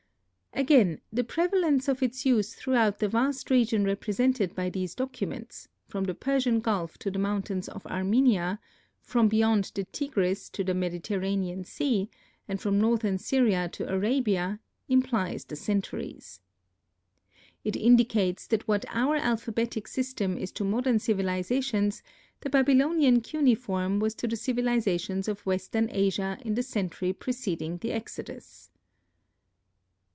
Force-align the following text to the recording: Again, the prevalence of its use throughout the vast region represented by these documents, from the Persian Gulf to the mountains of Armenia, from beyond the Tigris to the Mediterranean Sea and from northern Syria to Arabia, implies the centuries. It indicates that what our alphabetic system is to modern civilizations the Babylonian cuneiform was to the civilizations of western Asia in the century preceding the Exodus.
Again, 0.53 0.99
the 1.13 1.23
prevalence 1.23 1.87
of 1.87 2.03
its 2.03 2.25
use 2.25 2.53
throughout 2.53 2.99
the 2.99 3.07
vast 3.07 3.49
region 3.49 3.85
represented 3.85 4.53
by 4.53 4.69
these 4.69 4.93
documents, 4.93 5.69
from 5.87 6.03
the 6.03 6.13
Persian 6.13 6.59
Gulf 6.59 6.97
to 6.99 7.09
the 7.09 7.17
mountains 7.17 7.69
of 7.69 7.87
Armenia, 7.87 8.59
from 9.01 9.29
beyond 9.29 9.71
the 9.73 9.85
Tigris 9.85 10.49
to 10.49 10.61
the 10.65 10.73
Mediterranean 10.73 11.63
Sea 11.63 12.09
and 12.49 12.59
from 12.59 12.81
northern 12.81 13.17
Syria 13.17 13.69
to 13.69 13.89
Arabia, 13.91 14.59
implies 14.89 15.45
the 15.45 15.55
centuries. 15.55 16.41
It 17.63 17.77
indicates 17.77 18.45
that 18.47 18.67
what 18.67 18.83
our 18.89 19.15
alphabetic 19.15 19.87
system 19.87 20.37
is 20.37 20.51
to 20.51 20.65
modern 20.65 20.99
civilizations 20.99 22.03
the 22.41 22.49
Babylonian 22.49 23.21
cuneiform 23.21 24.01
was 24.01 24.13
to 24.15 24.27
the 24.27 24.35
civilizations 24.35 25.29
of 25.29 25.45
western 25.45 25.87
Asia 25.89 26.37
in 26.41 26.55
the 26.55 26.63
century 26.63 27.13
preceding 27.13 27.77
the 27.77 27.93
Exodus. 27.93 28.67